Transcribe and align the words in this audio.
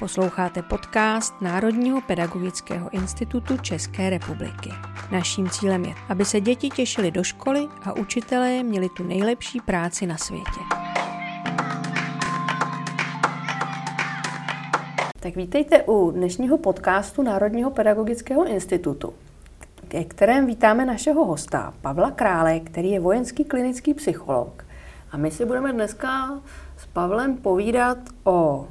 Posloucháte 0.00 0.62
podcast 0.62 1.40
Národního 1.40 2.00
pedagogického 2.00 2.90
institutu 2.90 3.56
České 3.56 4.10
republiky. 4.10 4.70
Naším 5.12 5.50
cílem 5.50 5.84
je, 5.84 5.94
aby 6.08 6.24
se 6.24 6.40
děti 6.40 6.68
těšily 6.68 7.10
do 7.10 7.24
školy 7.24 7.68
a 7.82 7.92
učitelé 7.96 8.62
měli 8.62 8.88
tu 8.88 9.02
nejlepší 9.02 9.60
práci 9.60 10.06
na 10.06 10.16
světě. 10.16 10.60
Tak 15.20 15.36
vítejte 15.36 15.82
u 15.82 16.10
dnešního 16.10 16.58
podcastu 16.58 17.22
Národního 17.22 17.70
pedagogického 17.70 18.46
institutu, 18.46 19.14
ke 19.88 20.04
kterém 20.04 20.46
vítáme 20.46 20.84
našeho 20.84 21.24
hosta 21.24 21.74
Pavla 21.80 22.10
Krále, 22.10 22.60
který 22.60 22.90
je 22.90 23.00
vojenský 23.00 23.44
klinický 23.44 23.94
psycholog. 23.94 24.64
A 25.12 25.16
my 25.16 25.30
si 25.30 25.44
budeme 25.44 25.72
dneska 25.72 26.40
s 26.76 26.86
Pavlem 26.86 27.36
povídat 27.36 27.98
o 28.24 28.68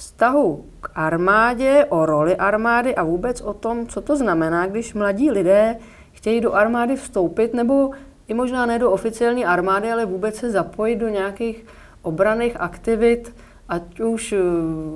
vztahu 0.00 0.64
k 0.80 0.90
armádě, 0.94 1.86
o 1.88 2.06
roli 2.06 2.36
armády 2.36 2.96
a 2.96 3.02
vůbec 3.02 3.40
o 3.40 3.54
tom, 3.54 3.86
co 3.86 4.00
to 4.00 4.16
znamená, 4.16 4.66
když 4.66 4.94
mladí 4.94 5.30
lidé 5.30 5.76
chtějí 6.12 6.40
do 6.40 6.54
armády 6.54 6.96
vstoupit, 6.96 7.54
nebo 7.54 7.90
i 8.28 8.34
možná 8.34 8.66
ne 8.66 8.78
do 8.78 8.90
oficiální 8.90 9.44
armády, 9.44 9.92
ale 9.92 10.04
vůbec 10.06 10.36
se 10.36 10.50
zapojit 10.50 10.96
do 10.96 11.08
nějakých 11.08 11.66
obraných 12.02 12.60
aktivit, 12.60 13.34
ať 13.68 14.00
už 14.00 14.34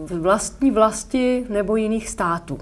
v 0.04 0.18
vlastní 0.20 0.70
vlasti 0.70 1.46
nebo 1.48 1.76
jiných 1.76 2.08
států. 2.08 2.58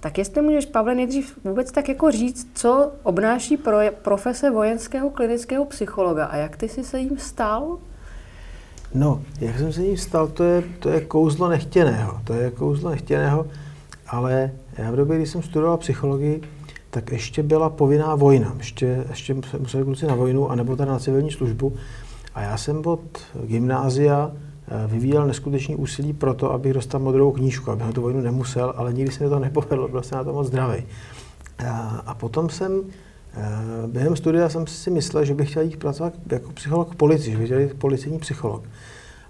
Tak 0.00 0.18
jestli 0.18 0.42
můžeš, 0.42 0.66
Pavle, 0.66 0.94
nejdřív 0.94 1.38
vůbec 1.44 1.72
tak 1.72 1.88
jako 1.88 2.10
říct, 2.10 2.50
co 2.54 2.92
obnáší 3.02 3.56
pro, 3.56 3.78
profese 4.02 4.50
vojenského 4.50 5.10
klinického 5.10 5.64
psychologa 5.64 6.24
a 6.24 6.36
jak 6.36 6.56
ty 6.56 6.68
jsi 6.68 6.84
se 6.84 6.98
jim 6.98 7.18
stal? 7.18 7.78
No, 8.94 9.20
jak 9.40 9.58
jsem 9.58 9.72
se 9.72 9.80
ním 9.80 9.96
stal, 9.96 10.28
to 10.28 10.44
je, 10.44 10.62
to 10.78 10.88
je 10.88 11.00
kouzlo 11.00 11.48
nechtěného. 11.48 12.20
To 12.24 12.32
je 12.32 12.50
kouzlo 12.50 12.90
nechtěného, 12.90 13.46
ale 14.06 14.50
já 14.78 14.90
v 14.90 14.96
době, 14.96 15.16
kdy 15.16 15.26
jsem 15.26 15.42
studoval 15.42 15.76
psychologii, 15.76 16.40
tak 16.90 17.12
ještě 17.12 17.42
byla 17.42 17.70
povinná 17.70 18.14
vojna. 18.14 18.54
Ještě, 18.58 19.04
ještě 19.08 19.34
museli 19.58 19.84
kluci 19.84 20.06
na 20.06 20.14
vojnu, 20.14 20.50
anebo 20.50 20.76
teda 20.76 20.92
na 20.92 20.98
civilní 20.98 21.30
službu. 21.30 21.72
A 22.34 22.42
já 22.42 22.56
jsem 22.56 22.86
od 22.86 23.18
gymnázia 23.44 24.32
eh, 24.32 24.86
vyvíjel 24.86 25.26
neskutečný 25.26 25.76
úsilí 25.76 26.12
pro 26.12 26.34
to, 26.34 26.52
abych 26.52 26.72
dostal 26.72 27.00
modrou 27.00 27.32
knížku, 27.32 27.70
abych 27.70 27.86
na 27.86 27.92
tu 27.92 28.02
vojnu 28.02 28.20
nemusel, 28.20 28.74
ale 28.76 28.92
nikdy 28.92 29.12
se 29.12 29.24
mi 29.24 29.30
to 29.30 29.38
nepovedlo, 29.38 29.88
byl 29.88 30.02
jsem 30.02 30.18
na 30.18 30.24
to 30.24 30.32
moc 30.32 30.46
zdravý. 30.46 30.84
A, 31.68 32.02
a 32.06 32.14
potom 32.14 32.48
jsem 32.48 32.82
během 33.86 34.16
studia 34.16 34.48
jsem 34.48 34.66
si 34.66 34.90
myslel, 34.90 35.24
že 35.24 35.34
bych 35.34 35.50
chtěl 35.50 35.62
jít 35.62 35.76
pracovat 35.76 36.14
jako 36.32 36.52
psycholog 36.52 36.94
policii, 36.94 37.32
že 37.32 37.38
bych 37.38 37.46
chtěl 37.46 37.60
jít 37.60 37.74
policejní 37.74 38.18
psycholog. 38.18 38.62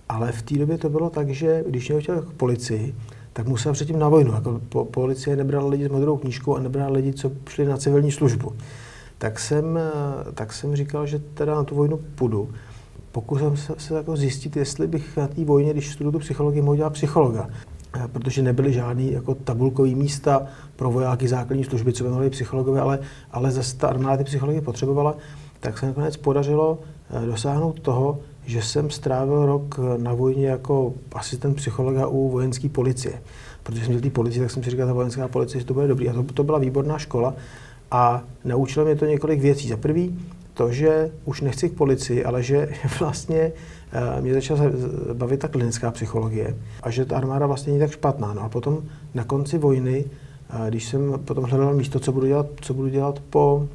Ale 0.08 0.32
v 0.32 0.42
té 0.42 0.58
době 0.58 0.78
to 0.78 0.88
bylo 0.88 1.10
tak, 1.10 1.30
že 1.30 1.64
když 1.68 1.88
mě 1.88 2.00
chtěl 2.00 2.14
jako 2.14 2.32
policii, 2.36 2.94
tak 3.32 3.46
musel 3.46 3.72
předtím 3.72 3.98
na 3.98 4.08
vojnu. 4.08 4.32
Jako 4.32 4.60
po, 4.68 4.84
policie 4.84 5.36
nebrala 5.36 5.68
lidi 5.68 5.84
s 5.84 5.88
modrou 5.88 6.16
knížkou 6.16 6.56
a 6.56 6.60
nebrala 6.60 6.90
lidi, 6.90 7.12
co 7.12 7.32
šli 7.48 7.64
na 7.64 7.76
civilní 7.76 8.12
službu. 8.12 8.52
Tak 9.18 9.38
jsem, 9.38 9.78
eh, 9.78 10.32
tak 10.34 10.52
jsem 10.52 10.76
říkal, 10.76 11.06
že 11.06 11.18
teda 11.18 11.54
na 11.54 11.64
tu 11.64 11.74
vojnu 11.74 12.00
půjdu. 12.14 12.50
Pokusím 13.12 13.56
se, 13.56 13.74
se 13.78 13.94
jako 13.94 14.16
zjistit, 14.16 14.56
jestli 14.56 14.86
bych 14.86 15.16
na 15.16 15.28
té 15.28 15.44
vojně, 15.44 15.72
když 15.72 15.92
studuju 15.92 16.12
tu 16.12 16.18
psychologii, 16.18 16.62
mohl 16.62 16.76
dělat 16.76 16.92
psychologa. 16.92 17.48
Eh, 17.94 18.08
protože 18.08 18.42
nebyly 18.42 18.72
žádný 18.72 19.12
jako 19.12 19.34
tabulkový 19.34 19.94
místa 19.94 20.46
pro 20.76 20.90
vojáky 20.90 21.28
základní 21.28 21.64
služby, 21.64 21.92
co 21.92 22.04
by 22.04 22.10
mohli 22.10 22.30
psychologové, 22.30 22.80
ale, 22.80 22.98
ale 23.30 23.50
zase 23.50 23.76
ta 23.76 23.88
armáda 23.88 24.16
ty 24.16 24.24
psychologie 24.24 24.60
potřebovala, 24.60 25.14
tak 25.60 25.78
se 25.78 25.86
nakonec 25.86 26.16
podařilo 26.16 26.78
eh, 27.10 27.26
dosáhnout 27.26 27.80
toho, 27.80 28.18
že 28.46 28.62
jsem 28.62 28.90
strávil 28.90 29.46
rok 29.46 29.78
eh, 29.78 29.98
na 29.98 30.14
vojně 30.14 30.46
jako 30.46 30.94
asistent 31.12 31.56
psychologa 31.56 32.06
u 32.06 32.28
vojenské 32.28 32.68
policie. 32.68 33.22
Protože 33.62 33.80
jsem 33.80 33.88
měl 33.88 34.00
té 34.00 34.10
policii, 34.10 34.40
tak 34.40 34.50
jsem 34.50 34.62
si 34.62 34.70
říkal, 34.70 34.86
ta 34.86 34.92
vojenská 34.92 35.28
policie, 35.28 35.60
že 35.60 35.66
to 35.66 35.74
bude 35.74 35.88
dobrý. 35.88 36.08
A 36.08 36.12
to, 36.12 36.22
to 36.22 36.44
byla 36.44 36.58
výborná 36.58 36.98
škola 36.98 37.34
a 37.90 38.22
naučilo 38.44 38.84
mě 38.84 38.96
to 38.96 39.04
několik 39.04 39.40
věcí. 39.40 39.68
Za 39.68 39.76
prvý, 39.76 40.18
to, 40.58 40.72
že 40.72 41.10
už 41.24 41.40
nechci 41.40 41.70
k 41.70 41.78
policii, 41.78 42.24
ale 42.24 42.42
že 42.42 42.68
vlastně 42.98 43.52
Eh, 43.92 44.20
mě 44.20 44.34
začala 44.34 44.60
bavit 45.12 45.40
ta 45.40 45.48
klinická 45.48 45.90
psychologie 45.90 46.56
a 46.82 46.90
že 46.90 47.04
ta 47.04 47.16
armáda 47.16 47.46
vlastně 47.46 47.72
není 47.72 47.80
tak 47.80 47.90
špatná. 47.90 48.34
No 48.34 48.42
a 48.42 48.48
potom 48.48 48.82
na 49.14 49.24
konci 49.24 49.58
vojny, 49.58 50.04
eh, 50.04 50.70
když 50.70 50.84
jsem 50.84 51.18
potom 51.24 51.44
hledal 51.44 51.74
místo, 51.74 52.00
co 52.00 52.12
budu 52.12 52.26
dělat, 52.26 52.46
co 52.60 52.74
budu 52.74 52.88
dělat 52.88 53.20
po, 53.30 53.68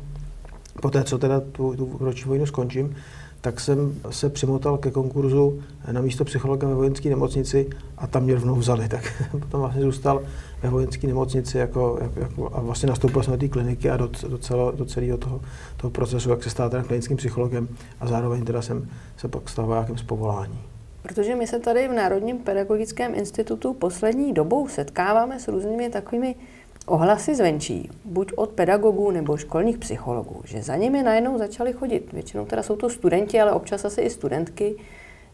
po 0.82 0.90
té, 0.90 1.04
co 1.04 1.18
teda 1.18 1.40
tu, 1.40 1.76
tu 1.76 1.98
roční 2.00 2.30
vojnu 2.30 2.46
skončím, 2.46 2.96
tak 3.44 3.60
jsem 3.60 4.02
se 4.10 4.30
přimotal 4.30 4.78
ke 4.78 4.92
konkurzu 4.92 5.64
na 5.92 6.02
místo 6.02 6.26
psychologa 6.26 6.68
ve 6.68 6.76
vojenské 6.76 7.10
nemocnici 7.10 7.70
a 7.98 8.08
tam 8.08 8.24
mě 8.24 8.34
rovnou 8.34 8.56
vzali. 8.56 8.88
Tak 8.94 9.32
potom 9.32 9.60
vlastně 9.60 9.82
zůstal 9.82 10.22
ve 10.62 10.70
vojenské 10.70 11.08
nemocnici 11.08 11.58
jako, 11.58 11.98
jako, 12.02 12.20
jako, 12.20 12.52
a 12.54 12.62
vlastně 12.62 12.90
nastoupil 12.90 13.24
jsem 13.24 13.34
do 13.34 13.40
té 13.40 13.48
kliniky 13.48 13.90
a 13.90 13.98
do, 13.98 14.10
do, 14.28 14.38
celo, 14.38 14.72
do 14.72 14.86
celého 14.86 15.18
toho, 15.18 15.42
toho 15.78 15.92
procesu, 15.92 16.30
jak 16.30 16.44
se 16.44 16.50
stát 16.50 16.70
teda 16.70 16.84
klinickým 16.84 17.18
psychologem 17.18 17.68
a 18.00 18.08
zároveň 18.08 18.46
teda 18.46 18.62
jsem 18.62 18.90
se 19.18 19.28
pak 19.28 19.50
stal 19.50 19.66
vojákem 19.66 19.98
z 19.98 20.04
povolání. 20.04 20.60
Protože 21.02 21.36
my 21.36 21.48
se 21.48 21.60
tady 21.60 21.88
v 21.88 21.94
Národním 21.94 22.38
pedagogickém 22.38 23.16
institutu 23.16 23.74
poslední 23.74 24.34
dobou 24.34 24.68
setkáváme 24.68 25.40
s 25.40 25.48
různými 25.48 25.90
takovými 25.90 26.36
ohlasy 26.86 27.36
zvenčí, 27.36 27.90
buď 28.06 28.34
od 28.36 28.50
pedagogů 28.50 29.12
nebo 29.12 29.38
školních 29.38 29.78
psychologů, 29.78 30.42
že 30.46 30.62
za 30.62 30.76
nimi 30.76 31.04
najednou 31.04 31.38
začali 31.38 31.74
chodit, 31.74 32.14
většinou 32.14 32.46
teda 32.46 32.64
jsou 32.64 32.76
to 32.76 32.90
studenti, 32.90 33.42
ale 33.42 33.52
občas 33.52 33.86
asi 33.86 34.02
i 34.02 34.10
studentky, 34.10 34.76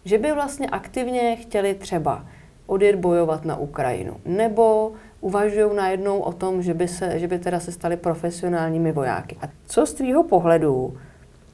že 0.06 0.18
by 0.18 0.32
vlastně 0.32 0.68
aktivně 0.68 1.36
chtěli 1.36 1.74
třeba 1.74 2.26
odjet 2.68 2.96
bojovat 2.96 3.46
na 3.46 3.58
Ukrajinu, 3.58 4.16
nebo 4.26 4.92
uvažují 5.22 5.76
najednou 5.76 6.20
o 6.20 6.34
tom, 6.34 6.62
že 6.62 6.74
by, 6.74 6.88
se, 6.88 7.20
že 7.20 7.28
by 7.28 7.40
teda 7.40 7.60
se 7.60 7.72
stali 7.72 7.98
profesionálními 7.98 8.92
vojáky. 8.92 9.38
A 9.42 9.50
co 9.66 9.86
z 9.86 9.94
tvýho 9.94 10.24
pohledu 10.24 10.98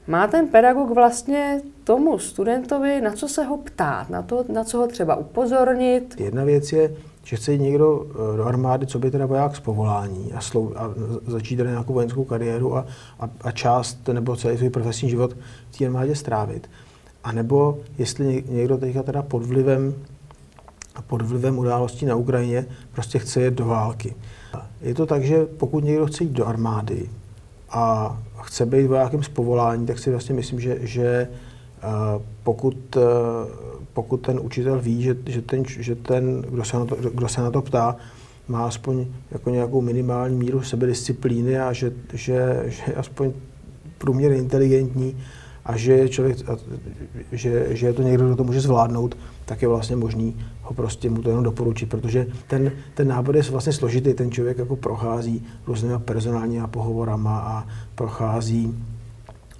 má 0.06 0.26
ten 0.26 0.48
pedagog 0.48 0.90
vlastně 0.90 1.60
tomu 1.84 2.18
studentovi, 2.18 3.00
na 3.00 3.12
co 3.12 3.28
se 3.28 3.44
ho 3.44 3.56
ptát, 3.56 4.10
na, 4.10 4.22
to, 4.22 4.44
na 4.48 4.64
co 4.64 4.78
ho 4.78 4.86
třeba 4.86 5.16
upozornit? 5.16 6.20
Jedna 6.20 6.44
věc 6.44 6.72
je, 6.72 6.90
že 7.26 7.36
chce 7.36 7.52
jít 7.52 7.60
někdo 7.60 8.06
eh, 8.10 8.36
do 8.36 8.44
armády, 8.44 8.86
co 8.86 8.98
by 8.98 9.10
teda 9.10 9.26
voják 9.26 9.56
z 9.56 9.60
povolání 9.60 10.32
a, 10.32 10.40
slou, 10.40 10.72
a 10.76 10.90
začít 11.26 11.56
teda 11.56 11.70
nějakou 11.70 11.92
vojenskou 11.92 12.24
kariéru 12.24 12.76
a, 12.76 12.86
a, 13.20 13.28
a 13.40 13.50
část 13.50 14.08
nebo 14.08 14.36
celý 14.36 14.56
svůj 14.56 14.70
profesní 14.70 15.10
život 15.10 15.36
v 15.70 15.78
té 15.78 15.86
armádě 15.86 16.14
strávit. 16.14 16.70
A 17.24 17.32
nebo 17.32 17.78
jestli 17.98 18.44
někdo 18.48 18.78
teďka 18.78 19.02
teda 19.02 19.22
pod 19.22 19.42
vlivem, 19.42 19.94
pod 21.06 21.22
vlivem 21.22 21.58
událostí 21.58 22.06
na 22.06 22.14
Ukrajině 22.14 22.66
prostě 22.92 23.18
chce 23.18 23.40
jet 23.40 23.54
do 23.54 23.66
války. 23.66 24.14
Je 24.80 24.94
to 24.94 25.06
tak, 25.06 25.24
že 25.24 25.46
pokud 25.46 25.84
někdo 25.84 26.06
chce 26.06 26.24
jít 26.24 26.32
do 26.32 26.46
armády 26.46 27.10
a 27.70 28.16
chce 28.42 28.66
být 28.66 28.86
vojákem 28.86 29.22
z 29.22 29.28
povolání, 29.28 29.86
tak 29.86 29.98
si 29.98 30.10
vlastně 30.10 30.34
myslím, 30.34 30.60
že, 30.60 30.78
že 30.80 31.28
eh, 31.82 31.88
pokud, 32.42 32.96
eh, 32.96 33.00
pokud 33.96 34.16
ten 34.16 34.40
učitel 34.40 34.80
ví, 34.80 35.02
že, 35.02 35.16
že 35.26 35.42
ten, 35.42 35.64
že 35.66 35.94
ten 35.94 36.42
kdo, 36.42 36.64
se 36.64 36.76
na 36.76 36.84
to, 36.84 36.96
kdo 36.96 37.28
se 37.28 37.40
na 37.40 37.50
to 37.50 37.62
ptá, 37.62 37.96
má 38.48 38.66
aspoň 38.66 39.06
jako 39.30 39.50
nějakou 39.50 39.80
minimální 39.80 40.36
míru 40.36 40.62
sebedisciplíny 40.62 41.58
a 41.58 41.72
že, 41.72 41.92
že, 42.12 42.64
že 42.66 42.82
je 42.86 42.94
aspoň 42.94 43.32
průměrně 43.98 44.38
inteligentní 44.38 45.16
a 45.64 45.76
že 45.76 45.92
je 45.92 46.08
člověk, 46.08 46.36
že, 47.32 47.66
že 47.70 47.86
je 47.86 47.92
to 47.92 48.02
někdo, 48.02 48.26
kdo 48.26 48.36
to 48.36 48.44
může 48.44 48.60
zvládnout, 48.60 49.16
tak 49.44 49.62
je 49.62 49.68
vlastně 49.68 49.96
možný 49.96 50.36
ho 50.62 50.74
prostě 50.74 51.10
mu 51.10 51.22
to 51.22 51.28
jenom 51.28 51.44
doporučit, 51.44 51.88
protože 51.88 52.26
ten, 52.46 52.72
ten 52.94 53.08
nábor 53.08 53.36
je 53.36 53.42
vlastně 53.42 53.72
složitý, 53.72 54.14
ten 54.14 54.30
člověk 54.30 54.58
jako 54.58 54.76
prochází 54.76 55.46
různými 55.66 55.98
personálními 55.98 56.66
pohovorama 56.66 57.38
a 57.38 57.66
prochází 57.94 58.74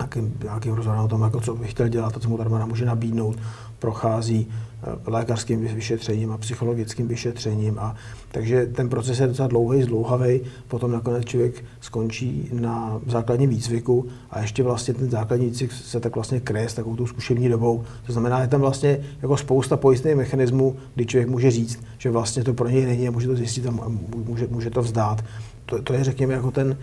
nějakým, 0.01 0.39
nějakým 0.43 0.75
rozhodem 0.75 1.01
o 1.01 1.09
tom, 1.09 1.23
jako 1.23 1.41
co 1.41 1.55
by 1.55 1.67
chtěl 1.67 1.89
dělat, 1.89 2.13
to, 2.13 2.21
co 2.21 2.29
mu 2.29 2.41
armáda 2.41 2.67
může 2.67 2.85
nabídnout, 2.85 3.37
prochází 3.79 4.49
eh, 4.49 5.11
lékařským 5.11 5.61
vyšetřením 5.61 6.33
a 6.33 6.39
psychologickým 6.39 7.09
vyšetřením. 7.09 7.79
A, 7.79 7.95
takže 8.33 8.67
ten 8.67 8.89
proces 8.89 9.21
je 9.21 9.27
docela 9.27 9.49
dlouhý, 9.49 9.83
zdlouhavý. 9.83 10.41
Potom 10.69 10.93
nakonec 10.93 11.25
člověk 11.25 11.65
skončí 11.81 12.49
na 12.53 13.01
základním 13.07 13.51
výcviku 13.51 14.07
a 14.31 14.41
ještě 14.41 14.63
vlastně 14.63 14.95
ten 14.95 15.11
základní 15.11 15.47
výcvik 15.47 15.73
se 15.73 16.01
tak 16.01 16.15
vlastně 16.15 16.41
kreje 16.41 16.69
s 16.69 16.75
takovou 16.75 16.97
tou 16.97 17.07
zkušební 17.07 17.49
dobou. 17.49 17.85
To 18.07 18.13
znamená, 18.13 18.41
je 18.41 18.49
tam 18.49 18.61
vlastně 18.61 18.99
jako 19.23 19.37
spousta 19.37 19.77
pojistných 19.77 20.17
mechanismů, 20.17 20.77
kdy 20.95 21.07
člověk 21.07 21.29
může 21.29 21.51
říct, 21.51 21.83
že 21.99 22.11
vlastně 22.11 22.45
to 22.45 22.55
pro 22.55 22.69
něj 22.69 22.87
není 22.87 23.09
a 23.09 23.11
může 23.11 23.27
to 23.27 23.37
zjistit 23.37 23.67
a 23.67 23.71
může, 24.15 24.47
může 24.51 24.71
to 24.71 24.83
vzdát. 24.83 25.25
To, 25.67 25.83
to 25.83 25.95
je, 25.95 26.05
řekněme, 26.05 26.35
jako 26.35 26.51
ten, 26.51 26.77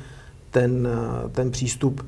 ten, 0.51 0.87
eh, 0.87 1.29
ten 1.29 1.51
přístup 1.51 2.05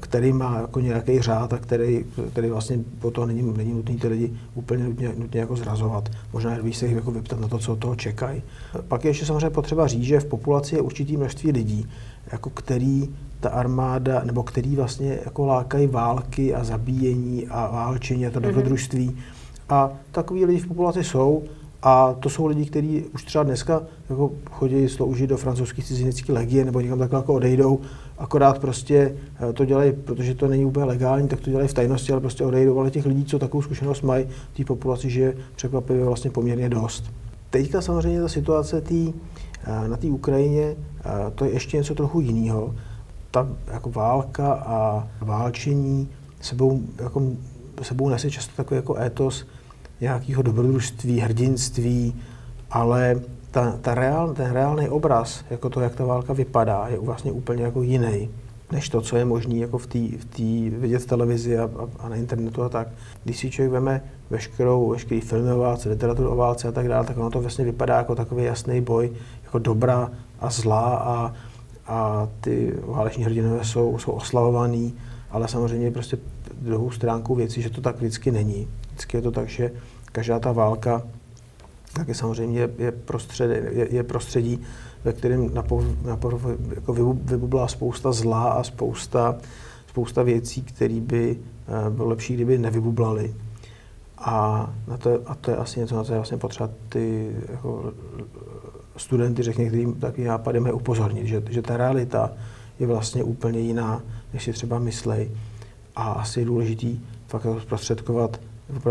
který 0.00 0.32
má 0.32 0.58
jako 0.60 0.80
nějaký 0.80 1.20
řád 1.20 1.52
a 1.52 1.58
který, 1.58 2.04
který 2.32 2.50
vlastně 2.50 2.78
po 2.98 3.10
toho 3.10 3.26
není, 3.26 3.52
není 3.56 3.72
nutný 3.72 3.96
ty 3.96 4.08
lidi 4.08 4.32
úplně 4.54 4.84
nutně, 4.84 5.12
nutně 5.18 5.40
jako 5.40 5.56
zrazovat. 5.56 6.08
Možná 6.32 6.54
je 6.54 6.72
se 6.72 6.86
jich 6.86 6.94
jako 6.94 7.10
vyptat 7.10 7.40
na 7.40 7.48
to, 7.48 7.58
co 7.58 7.72
od 7.72 7.78
toho 7.78 7.96
čekají. 7.96 8.42
Pak 8.88 9.04
je 9.04 9.10
ještě 9.10 9.26
samozřejmě 9.26 9.50
potřeba 9.50 9.86
říct, 9.86 10.02
že 10.02 10.20
v 10.20 10.24
populaci 10.24 10.74
je 10.74 10.80
určitý 10.80 11.16
množství 11.16 11.52
lidí, 11.52 11.88
jako 12.32 12.50
který 12.50 13.08
ta 13.40 13.48
armáda, 13.48 14.22
nebo 14.24 14.42
který 14.42 14.76
vlastně 14.76 15.18
jako 15.24 15.46
lákají 15.46 15.86
války 15.86 16.54
a 16.54 16.64
zabíjení 16.64 17.46
a 17.48 17.70
válčení 17.72 18.26
a 18.26 18.30
to 18.30 18.38
mm-hmm. 18.38 18.42
dobrodružství. 18.42 19.16
A 19.68 19.90
takový 20.12 20.44
lidi 20.44 20.60
v 20.60 20.66
populaci 20.66 21.04
jsou 21.04 21.42
A 21.82 22.14
to 22.20 22.28
jsou 22.30 22.46
lidi, 22.46 22.64
kteří 22.64 23.04
už 23.14 23.24
třeba 23.24 23.44
dneska 23.44 23.82
jako 24.10 24.30
chodí 24.50 24.88
sloužit 24.88 25.30
do 25.30 25.36
francouzské 25.36 25.82
cizinecké 25.82 26.32
legie 26.32 26.64
nebo 26.64 26.80
někam 26.80 26.98
takhle 26.98 27.18
jako 27.18 27.34
odejdou, 27.34 27.80
akorát 28.18 28.58
prostě 28.58 29.14
eh, 29.50 29.52
to 29.52 29.64
dělají, 29.64 29.92
protože 29.92 30.34
to 30.34 30.48
není 30.48 30.64
úplně 30.64 30.84
legální, 30.84 31.28
tak 31.28 31.40
to 31.40 31.50
dělají 31.50 31.68
v 31.68 31.74
tajnosti, 31.74 32.12
ale 32.12 32.20
prostě 32.20 32.44
odejdou. 32.44 32.78
Ale 32.78 32.90
těch 32.90 33.06
lidí, 33.06 33.24
co 33.24 33.38
takovou 33.38 33.62
zkušenost 33.62 34.02
mají, 34.02 34.26
té 34.56 34.64
populaci 34.64 35.10
žije 35.10 35.36
překvapivě 35.56 36.04
vlastně 36.04 36.30
poměrně 36.30 36.68
dost. 36.68 37.04
Teďka 37.50 37.80
samozřejmě 37.80 38.20
ta 38.20 38.28
situace 38.28 38.80
tý, 38.80 39.12
eh, 39.64 39.88
na 39.88 39.96
té 39.96 40.06
Ukrajině, 40.06 40.76
eh, 40.76 41.30
to 41.34 41.44
je 41.44 41.50
ještě 41.50 41.76
něco 41.76 41.94
trochu 41.94 42.20
jiného. 42.20 42.74
Ta 43.30 43.48
jako 43.72 43.90
válka 43.90 44.52
a 44.52 45.08
válčení 45.20 46.08
sebou, 46.40 46.80
jako, 47.02 47.22
sebou 47.82 48.08
nese 48.08 48.30
často 48.30 48.52
takový 48.56 48.76
jako 48.76 48.98
étos 49.00 49.46
nějakého 50.00 50.42
dobrodružství, 50.42 51.20
hrdinství, 51.20 52.14
ale 52.70 53.20
ta, 53.50 53.78
ta 53.80 53.94
reál, 53.94 54.34
ten 54.34 54.52
reálný 54.52 54.88
obraz, 54.88 55.44
jako 55.50 55.70
to, 55.70 55.80
jak 55.80 55.94
ta 55.94 56.04
válka 56.04 56.32
vypadá, 56.32 56.86
je 56.88 56.98
vlastně 56.98 57.32
úplně 57.32 57.62
jako 57.62 57.82
jiný 57.82 58.28
než 58.72 58.88
to, 58.88 59.00
co 59.00 59.16
je 59.16 59.24
možné 59.24 59.54
jako 59.54 59.78
v 59.78 59.86
té 59.86 59.98
v 59.98 60.70
vidět 60.70 60.98
v 60.98 61.06
televizi 61.06 61.58
a, 61.58 61.64
a, 61.64 61.88
a, 61.98 62.08
na 62.08 62.16
internetu 62.16 62.62
a 62.62 62.68
tak. 62.68 62.88
Když 63.24 63.38
si 63.38 63.50
člověk 63.50 63.72
veme 63.72 64.02
veškerou, 64.30 64.88
veškerý 64.88 65.20
filmy 65.20 65.52
o 65.52 65.58
válce, 65.58 65.88
literaturu 65.88 66.30
o 66.30 66.36
válce 66.36 66.68
a 66.68 66.72
tak 66.72 66.88
dále, 66.88 67.06
tak 67.06 67.16
ono 67.16 67.30
to 67.30 67.40
vlastně 67.40 67.64
vypadá 67.64 67.96
jako 67.96 68.14
takový 68.14 68.44
jasný 68.44 68.80
boj, 68.80 69.12
jako 69.44 69.58
dobra 69.58 70.10
a 70.40 70.50
zla 70.50 70.96
a, 70.96 71.34
a 71.86 72.28
ty 72.40 72.74
váleční 72.86 73.24
hrdinové 73.24 73.64
jsou, 73.64 73.98
jsou 73.98 74.12
oslavovaný, 74.12 74.94
ale 75.30 75.48
samozřejmě 75.48 75.90
prostě 75.90 76.18
druhou 76.60 76.90
stránku 76.90 77.34
věcí, 77.34 77.62
že 77.62 77.70
to 77.70 77.80
tak 77.80 77.96
vždycky 77.96 78.30
není. 78.30 78.68
Vždycky 78.88 79.16
je 79.16 79.22
to 79.22 79.30
tak, 79.30 79.48
že 79.48 79.72
každá 80.12 80.38
ta 80.38 80.52
válka 80.52 81.02
taky 81.92 82.14
samozřejmě 82.14 82.68
je, 82.78 82.92
prostředí, 82.92 83.54
je, 83.70 83.94
je 83.94 84.02
prostředí, 84.02 84.60
ve 85.04 85.12
kterém 85.12 85.54
napo, 85.54 85.84
napo, 86.04 86.40
jako 86.74 86.92
vybublá 87.14 87.68
spousta 87.68 88.12
zla 88.12 88.52
a 88.52 88.62
spousta, 88.62 89.36
spousta 89.86 90.22
věcí, 90.22 90.62
které 90.62 91.00
by 91.00 91.36
uh, 91.36 91.94
bylo 91.94 92.08
lepší, 92.08 92.34
kdyby 92.34 92.58
nevybublaly. 92.58 93.34
A, 94.18 94.70
na 94.88 94.96
to, 94.96 95.20
a 95.26 95.34
to 95.34 95.50
je 95.50 95.56
asi 95.56 95.80
něco, 95.80 95.96
na 95.96 96.04
co 96.04 96.12
je 96.12 96.18
vlastně 96.18 96.36
potřeba 96.36 96.70
ty 96.88 97.32
jako, 97.48 97.92
studenty, 98.96 99.42
řekněme, 99.42 99.68
kterým 99.68 99.94
takový 99.94 100.24
nápadem 100.24 100.66
je 100.66 100.72
upozornit, 100.72 101.26
že, 101.26 101.42
že 101.50 101.62
ta 101.62 101.76
realita 101.76 102.32
je 102.78 102.86
vlastně 102.86 103.24
úplně 103.24 103.60
jiná, 103.60 104.02
než 104.32 104.44
si 104.44 104.52
třeba 104.52 104.78
myslej. 104.78 105.30
A 105.96 106.02
asi 106.02 106.40
je 106.40 106.46
důležitý 106.46 107.00
fakt 107.26 107.44
jako 107.44 107.60
zprostředkovat 107.60 108.40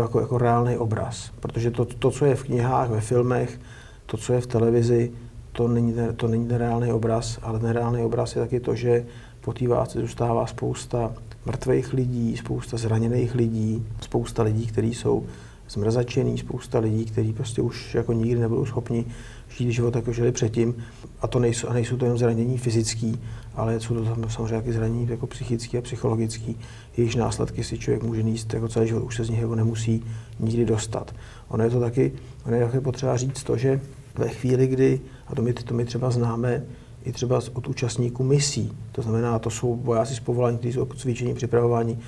jako, 0.00 0.20
jako 0.20 0.38
reálný 0.38 0.76
obraz. 0.76 1.30
Protože 1.40 1.70
to, 1.70 1.84
to, 1.84 2.10
co 2.10 2.24
je 2.24 2.34
v 2.34 2.44
knihách, 2.44 2.90
ve 2.90 3.00
filmech, 3.00 3.60
to, 4.06 4.16
co 4.16 4.32
je 4.32 4.40
v 4.40 4.46
televizi, 4.46 5.12
to 5.52 5.68
není, 5.68 5.94
to 6.16 6.28
není 6.28 6.48
ten 6.48 6.56
reálný 6.56 6.92
obraz, 6.92 7.38
ale 7.42 7.58
ten 7.58 7.70
reálný 7.70 8.02
obraz 8.02 8.36
je 8.36 8.42
taky 8.42 8.60
to, 8.60 8.74
že 8.74 9.06
po 9.40 9.52
té 9.52 9.68
válce 9.68 10.00
zůstává 10.00 10.46
spousta 10.46 11.12
mrtvých 11.46 11.92
lidí, 11.92 12.36
spousta 12.36 12.76
zraněných 12.76 13.34
lidí, 13.34 13.86
spousta 14.00 14.42
lidí, 14.42 14.66
kteří 14.66 14.94
jsou 14.94 15.26
zmrzačený, 15.70 16.38
spousta 16.38 16.78
lidí, 16.78 17.04
kteří 17.04 17.32
prostě 17.32 17.62
už 17.62 17.94
jako 17.94 18.12
nikdy 18.12 18.40
nebudou 18.40 18.66
schopni 18.66 19.04
žít 19.48 19.72
život, 19.72 19.96
jako 19.96 20.12
žili 20.12 20.32
předtím. 20.32 20.74
A 21.20 21.26
to 21.26 21.38
nejsou, 21.38 21.68
a 21.68 21.72
nejsou 21.72 21.96
to 21.96 22.04
jenom 22.04 22.18
zranění 22.18 22.58
fyzický, 22.58 23.20
ale 23.54 23.80
jsou 23.80 23.94
to 23.94 24.04
tam 24.04 24.30
samozřejmě 24.30 24.56
taky 24.56 24.72
zranění 24.72 25.08
jako 25.10 25.26
psychický 25.26 25.78
a 25.78 25.82
psychologický. 25.82 26.58
Jejichž 26.96 27.14
následky 27.14 27.64
si 27.64 27.78
člověk 27.78 28.02
může 28.02 28.22
níst 28.22 28.54
jako 28.54 28.68
celý 28.68 28.88
život, 28.88 29.04
už 29.04 29.16
se 29.16 29.24
z 29.24 29.30
nich 29.30 29.40
jako 29.40 29.54
nemusí 29.54 30.04
nikdy 30.40 30.64
dostat. 30.64 31.14
Ono 31.48 31.64
je 31.64 31.70
to 31.70 31.80
taky, 31.80 32.12
ono 32.46 32.56
je 32.56 32.66
taky 32.66 32.80
potřeba 32.80 33.16
říct 33.16 33.42
to, 33.42 33.56
že 33.56 33.80
ve 34.14 34.28
chvíli, 34.28 34.66
kdy, 34.66 35.00
a 35.26 35.34
to 35.34 35.42
my, 35.42 35.52
to 35.52 35.74
my 35.74 35.84
třeba 35.84 36.10
známe, 36.10 36.62
i 37.04 37.12
třeba 37.12 37.40
od 37.52 37.68
účastníků 37.68 38.24
misí. 38.24 38.72
To 38.92 39.02
znamená, 39.02 39.38
to 39.38 39.50
jsou 39.50 39.76
vojáci 39.76 40.14
z 40.14 40.20
povolání, 40.20 40.58
kteří 40.58 40.72
jsou 40.72 40.86
cvičení, 40.86 41.34
připravování. 41.34 41.98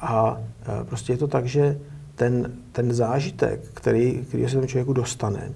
A 0.00 0.40
e, 0.80 0.84
prostě 0.84 1.12
je 1.12 1.16
to 1.16 1.28
tak, 1.28 1.46
že 1.46 1.80
ten, 2.20 2.52
ten 2.72 2.92
zážitek, 2.92 3.60
který, 3.74 4.24
který 4.28 4.48
se 4.48 4.54
tomu 4.54 4.66
člověku 4.66 4.92
dostane, 4.92 5.52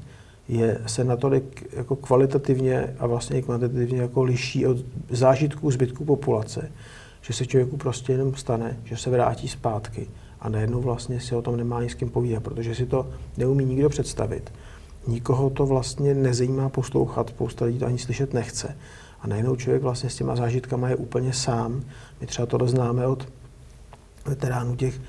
je, 0.48 0.80
se 0.86 1.04
natolik 1.04 1.68
jako 1.72 1.96
kvalitativně 1.96 2.96
a 2.98 3.06
vlastně 3.06 3.38
i 3.38 3.42
kvantitativně 3.42 4.00
jako 4.00 4.22
liší 4.22 4.66
od 4.66 4.76
zážitků 5.10 5.70
zbytku 5.70 6.04
populace, 6.04 6.72
že 7.22 7.32
se 7.32 7.46
člověku 7.46 7.76
prostě 7.76 8.12
jenom 8.12 8.34
stane, 8.34 8.76
že 8.84 8.96
se 8.96 9.10
vrátí 9.10 9.48
zpátky 9.48 10.06
a 10.40 10.48
najednou 10.48 10.80
vlastně 10.80 11.20
si 11.20 11.34
o 11.34 11.42
tom 11.42 11.56
nemá 11.56 11.82
ni 11.82 11.90
s 11.90 11.94
kým 11.94 12.10
povídat, 12.10 12.42
protože 12.42 12.74
si 12.74 12.86
to 12.86 13.06
neumí 13.36 13.64
nikdo 13.64 13.88
představit. 13.88 14.52
Nikoho 15.06 15.50
to 15.50 15.66
vlastně 15.66 16.14
nezajímá 16.14 16.68
poslouchat, 16.68 17.28
spousta 17.28 17.64
lidí 17.64 17.78
to 17.78 17.86
ani 17.86 17.98
slyšet 17.98 18.34
nechce. 18.34 18.76
A 19.20 19.26
najednou 19.26 19.56
člověk 19.56 19.82
vlastně 19.82 20.10
s 20.10 20.16
těma 20.16 20.36
zážitkama 20.36 20.88
je 20.88 20.96
úplně 20.96 21.32
sám. 21.32 21.82
My 22.20 22.26
třeba 22.26 22.46
to 22.46 22.66
známe 22.66 23.06
od 23.06 23.28
veteránů 24.26 24.76
těch, 24.76 25.00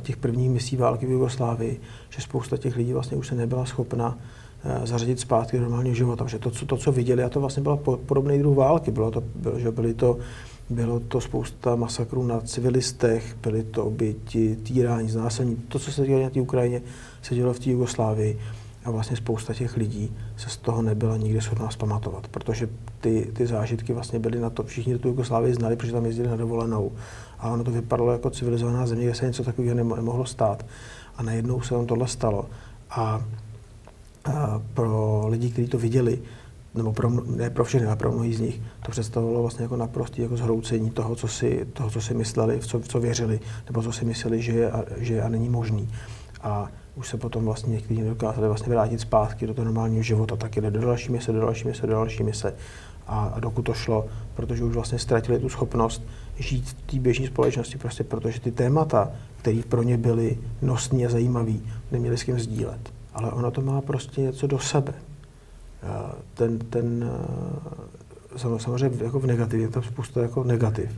těch 0.00 0.16
prvních 0.16 0.50
misí 0.50 0.76
války 0.76 1.06
v 1.06 1.10
Jugoslávii, 1.10 1.80
že 2.10 2.22
spousta 2.22 2.56
těch 2.56 2.76
lidí 2.76 2.92
vlastně 2.92 3.16
už 3.16 3.26
se 3.26 3.34
nebyla 3.34 3.64
schopna 3.64 4.18
eh, 4.64 4.86
zařadit 4.86 5.20
zpátky 5.20 5.56
do 5.56 5.62
normálního 5.62 5.94
života. 5.94 6.26
Že 6.26 6.38
to, 6.38 6.50
co, 6.50 6.66
to, 6.66 6.76
co 6.76 6.92
viděli, 6.92 7.22
a 7.22 7.28
to 7.28 7.40
vlastně 7.40 7.62
byla 7.62 7.76
podobný 8.06 8.38
druh 8.38 8.56
války. 8.56 8.90
Bylo 8.90 9.10
to, 9.10 9.22
bylo, 9.34 9.58
že 9.58 9.70
byly 9.70 9.94
to, 9.94 10.18
bylo 10.70 11.00
to 11.00 11.20
spousta 11.20 11.76
masakrů 11.76 12.22
na 12.26 12.40
civilistech, 12.40 13.36
byly 13.42 13.62
to 13.62 13.84
oběti, 13.84 14.56
týrání, 14.56 15.08
znásilnění. 15.08 15.56
To, 15.68 15.78
co 15.78 15.92
se 15.92 16.06
dělo 16.06 16.22
na 16.22 16.30
té 16.30 16.40
Ukrajině, 16.40 16.82
se 17.22 17.34
dělo 17.34 17.52
v 17.52 17.58
té 17.58 17.70
Jugoslávii. 17.70 18.38
A 18.84 18.90
vlastně 18.90 19.16
spousta 19.16 19.54
těch 19.54 19.76
lidí 19.76 20.16
se 20.36 20.50
z 20.50 20.56
toho 20.56 20.82
nebyla 20.82 21.16
nikdy 21.16 21.40
schopná 21.40 21.70
zpamatovat, 21.70 22.28
protože 22.28 22.68
ty, 23.00 23.30
ty 23.32 23.46
zážitky 23.46 23.92
vlastně 23.92 24.18
byly 24.18 24.40
na 24.40 24.50
to, 24.50 24.62
všichni 24.62 24.98
tu 24.98 25.08
Jugoslávii 25.08 25.54
znali, 25.54 25.76
protože 25.76 25.92
tam 25.92 26.06
jezdili 26.06 26.28
na 26.28 26.36
dovolenou. 26.36 26.92
A 27.38 27.50
ono 27.50 27.64
to 27.64 27.70
vypadalo 27.70 28.12
jako 28.12 28.30
civilizovaná 28.30 28.86
země, 28.86 29.04
kde 29.04 29.14
se 29.14 29.26
něco 29.26 29.44
takového 29.44 29.74
nemohlo 29.74 30.26
stát. 30.26 30.66
A 31.16 31.22
najednou 31.22 31.60
se 31.60 31.74
vám 31.74 31.86
tohle 31.86 32.08
stalo. 32.08 32.46
A, 32.90 33.24
a 34.24 34.62
pro 34.74 35.24
lidi, 35.28 35.50
kteří 35.50 35.68
to 35.68 35.78
viděli, 35.78 36.22
nebo 36.74 36.92
pro, 36.92 37.10
ne 37.10 37.50
pro 37.50 37.64
všechny, 37.64 37.86
ale 37.86 37.96
pro 37.96 38.12
mnohý 38.12 38.34
z 38.34 38.40
nich, 38.40 38.60
to 38.84 38.90
představovalo 38.90 39.40
vlastně 39.40 39.62
jako 39.62 39.76
naprostý 39.76 40.22
jako 40.22 40.36
zhroucení 40.36 40.90
toho, 40.90 41.16
co 41.16 41.28
si, 41.28 41.66
toho, 41.72 41.90
co 41.90 42.00
si 42.00 42.14
mysleli, 42.14 42.60
v 42.60 42.66
co, 42.66 42.78
v 42.78 42.88
co 42.88 43.00
věřili, 43.00 43.40
nebo 43.66 43.82
co 43.82 43.92
si 43.92 44.04
mysleli, 44.04 44.42
že 44.42 44.52
je 44.52 44.70
a, 44.70 44.84
že 44.96 45.14
je 45.14 45.22
a 45.22 45.28
není 45.28 45.48
možný. 45.48 45.88
A 46.42 46.68
už 46.94 47.08
se 47.08 47.16
potom 47.16 47.44
vlastně 47.44 47.72
někteří 47.72 48.00
nedokázali 48.02 48.48
vlastně 48.48 48.72
vrátit 48.72 49.00
zpátky 49.00 49.46
do 49.46 49.54
toho 49.54 49.64
normálního 49.64 50.02
života, 50.02 50.36
tak 50.36 50.56
jde 50.56 50.70
do 50.70 50.80
další 50.80 51.12
mise, 51.12 51.32
do 51.32 51.40
další 51.40 51.68
mise, 51.68 51.86
do 51.86 51.92
další 51.92 52.22
mise. 52.22 52.54
A, 53.06 53.24
a 53.24 53.40
dokud 53.40 53.62
to 53.62 53.74
šlo, 53.74 54.06
protože 54.34 54.64
už 54.64 54.74
vlastně 54.74 54.98
ztratili 54.98 55.38
tu 55.38 55.48
schopnost 55.48 56.02
žít 56.36 56.68
v 56.68 56.74
té 56.74 56.98
běžné 56.98 57.26
společnosti, 57.26 57.78
prostě 57.78 58.04
protože 58.04 58.40
ty 58.40 58.52
témata, 58.52 59.10
které 59.36 59.60
pro 59.68 59.82
ně 59.82 59.98
byly 59.98 60.38
nosní 60.62 61.06
a 61.06 61.10
zajímavé, 61.10 61.52
neměli 61.92 62.18
s 62.18 62.22
kým 62.22 62.40
sdílet. 62.40 62.92
Ale 63.14 63.30
ona 63.30 63.50
to 63.50 63.60
má 63.60 63.80
prostě 63.80 64.20
něco 64.20 64.46
do 64.46 64.58
sebe. 64.58 64.94
Ten, 66.34 66.58
ten 66.58 67.10
samozřejmě 68.36 69.04
jako 69.04 69.20
v 69.20 69.26
negativě, 69.26 69.66
je 69.66 69.70
tam 69.70 69.82
spousta 69.82 70.22
jako 70.22 70.44
negativ, 70.44 70.90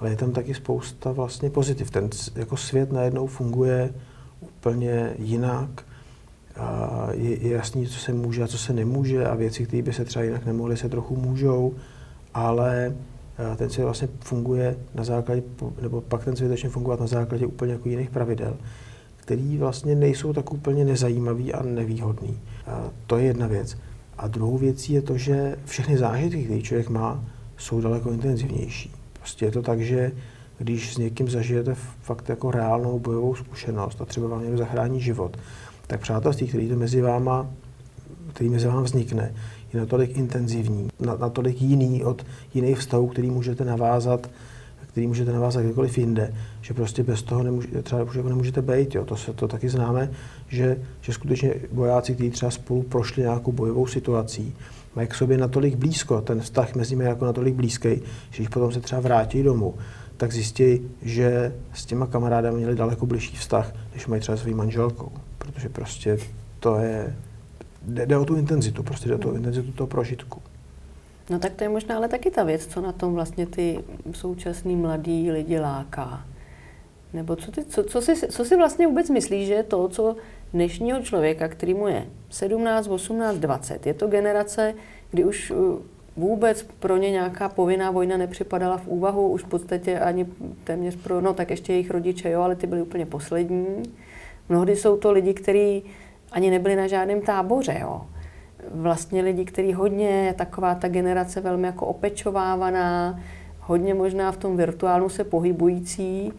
ale 0.00 0.10
je 0.10 0.16
tam 0.16 0.32
taky 0.32 0.54
spousta 0.54 1.12
vlastně 1.12 1.50
pozitiv. 1.50 1.90
Ten 1.90 2.10
jako 2.34 2.56
svět 2.56 2.92
najednou 2.92 3.26
funguje 3.26 3.94
úplně 4.44 5.14
jinak. 5.18 5.84
A 6.56 7.08
je, 7.12 7.46
je 7.46 7.52
jasný, 7.52 7.86
co 7.86 7.98
se 7.98 8.12
může 8.12 8.42
a 8.42 8.46
co 8.46 8.58
se 8.58 8.72
nemůže 8.72 9.26
a 9.26 9.34
věci, 9.34 9.66
které 9.66 9.82
by 9.82 9.92
se 9.92 10.04
třeba 10.04 10.24
jinak 10.24 10.46
nemohly, 10.46 10.76
se 10.76 10.88
trochu 10.88 11.16
můžou, 11.16 11.74
ale 12.34 12.94
ten 13.56 13.70
svět 13.70 13.84
vlastně 13.84 14.08
funguje 14.20 14.76
na 14.94 15.04
základě, 15.04 15.42
nebo 15.82 16.00
pak 16.00 16.24
ten 16.24 16.36
svět 16.36 16.48
začne 16.48 16.68
fungovat 16.68 17.00
na 17.00 17.06
základě 17.06 17.46
úplně 17.46 17.72
jako 17.72 17.88
jiných 17.88 18.10
pravidel, 18.10 18.56
který 19.16 19.58
vlastně 19.58 19.94
nejsou 19.94 20.32
tak 20.32 20.52
úplně 20.52 20.84
nezajímavý 20.84 21.52
a 21.52 21.62
nevýhodný. 21.62 22.40
A 22.66 22.90
to 23.06 23.16
je 23.18 23.24
jedna 23.24 23.46
věc. 23.46 23.78
A 24.18 24.28
druhou 24.28 24.58
věcí 24.58 24.92
je 24.92 25.02
to, 25.02 25.18
že 25.18 25.56
všechny 25.64 25.98
zážitky, 25.98 26.44
které 26.44 26.60
člověk 26.60 26.88
má, 26.88 27.24
jsou 27.56 27.80
daleko 27.80 28.10
intenzivnější. 28.10 28.92
Prostě 29.12 29.44
je 29.44 29.50
to 29.50 29.62
tak, 29.62 29.80
že 29.80 30.12
když 30.58 30.94
s 30.94 30.98
někým 30.98 31.30
zažijete 31.30 31.74
fakt 32.02 32.28
jako 32.28 32.50
reálnou 32.50 32.98
bojovou 32.98 33.34
zkušenost 33.34 34.00
a 34.00 34.04
třeba 34.04 34.28
vám 34.28 34.42
někdo 34.42 34.58
zachrání 34.58 35.00
život, 35.00 35.36
tak 35.86 36.00
přátelství, 36.00 36.48
který 36.48 36.68
to 36.68 36.76
mezi 36.76 37.00
váma, 37.00 37.50
který 38.32 38.50
mezi 38.50 38.66
váma 38.66 38.82
vznikne, 38.82 39.34
je 39.72 39.80
natolik 39.80 40.16
intenzivní, 40.16 40.88
natolik 41.18 41.62
jiný 41.62 42.04
od 42.04 42.26
jiných 42.54 42.78
vztahů, 42.78 43.08
který 43.08 43.30
můžete 43.30 43.64
navázat 43.64 44.28
který 44.94 45.06
můžete 45.06 45.32
navázat 45.32 45.62
kdekoliv 45.62 45.98
jinde, 45.98 46.34
že 46.60 46.74
prostě 46.74 47.02
bez 47.02 47.22
toho 47.22 47.42
nemůže, 47.42 47.68
třeba 47.82 48.02
už 48.02 48.14
jako 48.14 48.28
nemůžete 48.28 48.62
být. 48.62 48.94
Jo. 48.94 49.04
To, 49.04 49.16
se, 49.16 49.32
to 49.32 49.48
taky 49.48 49.68
známe, 49.68 50.10
že, 50.48 50.76
že 51.00 51.12
skutečně 51.12 51.54
vojáci, 51.72 52.14
kteří 52.14 52.30
třeba 52.30 52.50
spolu 52.50 52.82
prošli 52.82 53.22
nějakou 53.22 53.52
bojovou 53.52 53.86
situací, 53.86 54.54
mají 54.96 55.08
k 55.08 55.14
sobě 55.14 55.38
natolik 55.38 55.76
blízko, 55.76 56.20
ten 56.20 56.40
vztah 56.40 56.74
mezi 56.74 56.94
nimi 56.94 57.04
jako 57.04 57.24
natolik 57.24 57.54
blízký, 57.54 57.88
že 58.30 58.36
když 58.36 58.48
potom 58.48 58.72
se 58.72 58.80
třeba 58.80 59.00
vrátí 59.00 59.42
domů, 59.42 59.74
tak 60.16 60.32
zjistí, 60.32 60.90
že 61.02 61.54
s 61.74 61.86
těma 61.86 62.06
kamarádami 62.06 62.56
měli 62.56 62.74
daleko 62.74 63.06
blížší 63.06 63.36
vztah, 63.36 63.72
než 63.94 64.06
mají 64.06 64.20
třeba 64.20 64.36
svou 64.36 64.54
manželkou. 64.54 65.12
Protože 65.38 65.68
prostě 65.68 66.18
to 66.60 66.78
je, 66.78 67.16
jde, 67.82 68.06
jde 68.06 68.18
o 68.18 68.24
tu 68.24 68.36
intenzitu, 68.36 68.82
prostě 68.82 69.08
jde 69.08 69.14
o 69.14 69.18
tu 69.18 69.28
hmm. 69.28 69.36
intenzitu 69.36 69.72
toho 69.72 69.86
prožitku. 69.86 70.42
No 71.30 71.38
tak 71.38 71.54
to 71.54 71.64
je 71.64 71.68
možná 71.68 71.96
ale 71.96 72.08
taky 72.08 72.30
ta 72.30 72.44
věc, 72.44 72.66
co 72.66 72.80
na 72.80 72.92
tom 72.92 73.14
vlastně 73.14 73.46
ty 73.46 73.84
současný 74.12 74.76
mladý 74.76 75.30
lidi 75.30 75.60
láká. 75.60 76.26
Nebo 77.12 77.36
co, 77.36 77.52
ty, 77.52 77.64
co, 77.64 77.84
co, 77.84 78.02
si, 78.02 78.16
co 78.16 78.44
si 78.44 78.56
vlastně 78.56 78.86
vůbec 78.86 79.10
myslíš, 79.10 79.46
že 79.46 79.54
je 79.54 79.62
to, 79.62 79.88
co 79.88 80.16
dnešního 80.52 81.02
člověka, 81.02 81.48
který 81.48 81.74
mu 81.74 81.88
je 81.88 82.06
17, 82.30 82.88
18, 82.88 83.36
20, 83.36 83.86
je 83.86 83.94
to 83.94 84.06
generace, 84.06 84.74
kdy 85.10 85.24
už 85.24 85.50
uh, 85.50 85.78
vůbec 86.16 86.62
pro 86.62 86.96
ně 86.96 87.10
nějaká 87.10 87.48
povinná 87.48 87.90
vojna 87.90 88.16
nepřipadala 88.16 88.76
v 88.76 88.86
úvahu, 88.86 89.28
už 89.28 89.42
v 89.42 89.48
podstatě 89.48 90.00
ani 90.00 90.26
téměř 90.64 90.96
pro, 90.96 91.20
no 91.20 91.34
tak 91.34 91.50
ještě 91.50 91.72
jejich 91.72 91.90
rodiče, 91.90 92.30
jo, 92.30 92.42
ale 92.42 92.56
ty 92.56 92.66
byli 92.66 92.82
úplně 92.82 93.06
poslední. 93.06 93.66
Mnohdy 94.48 94.76
jsou 94.76 94.96
to 94.96 95.12
lidi, 95.12 95.34
kteří 95.34 95.82
ani 96.32 96.50
nebyli 96.50 96.76
na 96.76 96.86
žádném 96.86 97.20
táboře, 97.20 97.78
jo. 97.80 98.02
Vlastně 98.70 99.22
lidi, 99.22 99.44
kteří 99.44 99.72
hodně, 99.72 100.34
taková 100.38 100.74
ta 100.74 100.88
generace 100.88 101.40
velmi 101.40 101.66
jako 101.66 101.86
opečovávaná, 101.86 103.20
hodně 103.60 103.94
možná 103.94 104.32
v 104.32 104.36
tom 104.36 104.56
virtuálu 104.56 105.08
se 105.08 105.24
pohybující, 105.24 106.32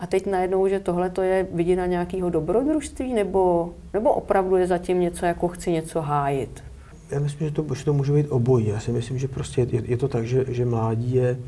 a 0.00 0.06
teď 0.06 0.26
najednou, 0.26 0.68
že 0.68 0.80
tohle 0.80 1.10
to 1.10 1.22
je 1.22 1.46
vidina 1.52 1.86
nějakého 1.86 2.30
dobrodružství, 2.30 3.14
nebo, 3.14 3.74
nebo 3.92 4.12
opravdu 4.12 4.56
je 4.56 4.66
zatím 4.66 5.00
něco, 5.00 5.26
jako 5.26 5.48
chci 5.48 5.70
něco 5.70 6.00
hájit? 6.00 6.71
Já 7.12 7.20
myslím, 7.20 7.48
že 7.48 7.54
to, 7.54 7.74
že 7.74 7.84
to 7.84 7.92
může 7.92 8.12
být 8.12 8.28
obojí. 8.28 8.66
Já 8.66 8.80
si 8.80 8.92
myslím, 8.92 9.18
že 9.18 9.28
prostě 9.28 9.66
je, 9.72 9.82
je 9.84 9.96
to 9.96 10.08
tak, 10.08 10.26
že, 10.26 10.44
že 10.48 10.64
mládí 10.64 11.14
je, 11.14 11.38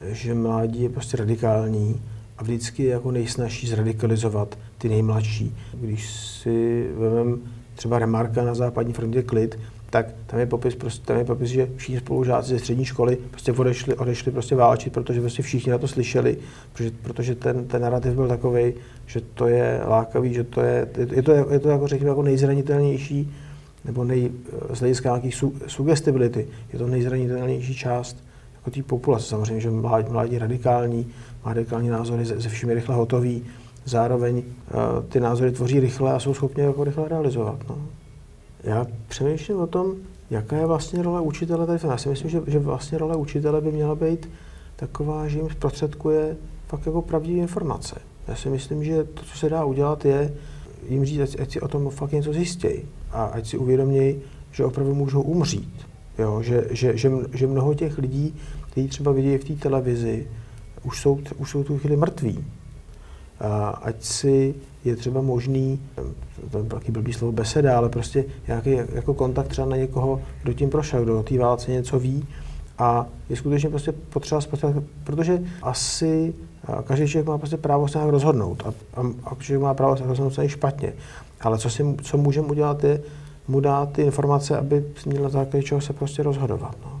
že 0.00 0.34
mládí 0.34 0.82
je 0.82 0.88
prostě 0.88 1.16
radikální 1.16 2.02
a 2.38 2.42
vždycky 2.42 2.82
je 2.82 2.90
jako 2.90 3.10
nejsnažší 3.10 3.68
zradikalizovat 3.68 4.58
ty 4.78 4.88
nejmladší. 4.88 5.56
Když 5.74 6.10
si 6.10 6.86
vezmeme 6.96 7.36
třeba 7.74 7.98
remarka 7.98 8.44
na 8.44 8.54
západní 8.54 8.92
frontě 8.92 9.22
klid, 9.22 9.58
tak 9.90 10.06
tam 10.26 10.40
je 10.40 10.46
popis, 10.46 10.74
prostě, 10.74 11.06
tam 11.06 11.18
je 11.18 11.24
popis 11.24 11.50
že 11.50 11.68
všichni 11.76 11.98
spolužáci 12.00 12.48
ze 12.48 12.58
střední 12.58 12.84
školy 12.84 13.18
prostě 13.30 13.52
odešli, 13.52 13.94
odešli 13.94 14.32
prostě 14.32 14.54
válčit, 14.54 14.92
protože 14.92 15.20
prostě 15.20 15.42
všichni 15.42 15.72
na 15.72 15.78
to 15.78 15.88
slyšeli, 15.88 16.36
protože, 16.72 16.90
protože 17.02 17.34
ten, 17.34 17.66
ten 17.66 17.82
narrativ 17.82 18.14
byl 18.14 18.28
takový, 18.28 18.74
že 19.06 19.20
to 19.20 19.46
je 19.46 19.80
lákavý, 19.86 20.34
že 20.34 20.44
to 20.44 20.60
je, 20.60 20.88
je 21.12 21.22
to, 21.22 21.32
je 21.32 21.58
to 21.58 21.68
jako 21.68 21.88
řekněme 21.88 22.08
jako 22.08 22.22
nejzranitelnější, 22.22 23.32
nebo 23.84 24.04
nej, 24.04 24.30
z 24.72 24.78
hlediska 24.78 25.08
nějakých 25.08 25.34
su, 25.34 25.54
sugestibility, 25.66 26.48
je 26.72 26.78
to 26.78 26.86
nejzranitelnější 26.86 27.74
část 27.74 28.16
jako 28.54 28.70
té 28.70 28.82
populace. 28.82 29.26
Samozřejmě, 29.26 29.60
že 29.60 29.70
mládí, 29.70 30.12
mládí 30.12 30.38
radikální, 30.38 31.06
má 31.44 31.54
radikální 31.54 31.88
názory, 31.88 32.24
ze, 32.24 32.40
ze 32.40 32.48
všemi 32.48 32.74
rychle 32.74 32.94
hotový, 32.94 33.44
zároveň 33.84 34.36
uh, 34.36 34.42
ty 35.08 35.20
názory 35.20 35.52
tvoří 35.52 35.80
rychle 35.80 36.12
a 36.12 36.18
jsou 36.18 36.34
schopni 36.34 36.62
jako 36.62 36.84
rychle 36.84 37.08
realizovat. 37.08 37.58
No. 37.68 37.78
Já 38.64 38.86
přemýšlím 39.08 39.60
o 39.60 39.66
tom, 39.66 39.94
jaká 40.30 40.56
je 40.56 40.66
vlastně 40.66 41.02
role 41.02 41.20
učitele 41.20 41.66
tady. 41.66 41.78
Já 41.88 41.96
si 41.96 42.08
myslím, 42.08 42.30
že, 42.30 42.42
že 42.46 42.58
vlastně 42.58 42.98
role 42.98 43.16
učitele 43.16 43.60
by 43.60 43.72
měla 43.72 43.94
být 43.94 44.30
taková, 44.76 45.28
že 45.28 45.38
jim 45.38 45.50
zprostředkuje 45.50 46.36
fakt 46.66 46.86
jako 46.86 47.02
pravdivé 47.02 47.40
informace. 47.40 48.00
Já 48.28 48.36
si 48.36 48.48
myslím, 48.48 48.84
že 48.84 49.04
to, 49.04 49.22
co 49.22 49.38
se 49.38 49.48
dá 49.48 49.64
udělat, 49.64 50.04
je 50.04 50.34
jim 50.88 51.04
říct, 51.04 51.20
ať, 51.20 51.40
ať 51.40 51.52
si 51.52 51.60
o 51.60 51.68
tom 51.68 51.90
fakt 51.90 52.12
něco 52.12 52.32
zjistějí 52.32 52.82
a 53.10 53.24
ať 53.24 53.46
si 53.46 53.58
uvědomějí, 53.58 54.20
že 54.52 54.64
opravdu 54.64 54.94
můžou 54.94 55.22
umřít. 55.22 55.86
Jo? 56.18 56.42
Že, 56.42 56.64
že, 56.70 56.96
že, 56.96 57.10
že 57.32 57.46
mnoho 57.46 57.74
těch 57.74 57.98
lidí, 57.98 58.34
kteří 58.70 58.88
třeba 58.88 59.12
vidí 59.12 59.38
v 59.38 59.44
té 59.44 59.54
televizi, 59.54 60.26
už 60.82 61.00
jsou, 61.00 61.20
už 61.36 61.50
jsou 61.50 61.64
tu 61.64 61.78
chvíli 61.78 61.96
mrtví. 61.96 62.44
A 63.40 63.68
ať 63.68 64.02
si 64.02 64.54
je 64.84 64.96
třeba 64.96 65.20
možný, 65.20 65.80
to 66.50 66.58
je 66.58 66.64
taky 66.64 66.92
blbý 66.92 67.12
slovo 67.12 67.32
beseda, 67.32 67.76
ale 67.76 67.88
prostě 67.88 68.24
nějaký 68.46 68.70
jako 68.70 69.14
kontakt 69.14 69.48
třeba 69.48 69.68
na 69.68 69.76
někoho, 69.76 70.22
kdo 70.42 70.52
tím 70.52 70.70
prošel, 70.70 71.02
kdo 71.02 71.20
o 71.20 71.22
té 71.22 71.38
válce 71.38 71.70
něco 71.70 71.98
ví 71.98 72.24
a 72.78 73.06
je 73.28 73.36
skutečně 73.36 73.68
prostě 73.70 73.92
potřeba 73.92 74.40
spotřebovat, 74.40 74.84
protože 75.04 75.42
asi 75.62 76.34
každý 76.84 77.08
člověk 77.08 77.26
má 77.26 77.38
prostě 77.38 77.56
právo 77.56 77.88
se 77.88 77.98
nějak 77.98 78.10
rozhodnout 78.10 78.62
a, 78.66 79.00
a, 79.00 79.06
a 79.24 79.34
člověk 79.34 79.62
má 79.62 79.74
právo 79.74 79.96
se 79.96 80.06
rozhodnout 80.06 80.34
se 80.34 80.48
špatně. 80.48 80.92
Ale 81.40 81.58
co, 81.58 81.70
si, 81.70 81.96
co 82.02 82.16
můžeme 82.18 82.48
udělat 82.48 82.84
je 82.84 83.00
mu 83.48 83.60
dát 83.60 83.92
ty 83.92 84.02
informace, 84.02 84.58
aby 84.58 84.84
měl 85.06 85.22
na 85.22 85.28
základě 85.28 85.62
čeho 85.62 85.80
se 85.80 85.92
prostě 85.92 86.22
rozhodovat. 86.22 86.76
No. 86.84 87.00